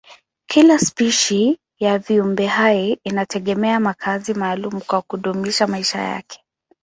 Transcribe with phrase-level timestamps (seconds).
[0.47, 6.43] Kila spishi ya viumbehai inategemea makazi maalumu kwa kudumisha maisha yake.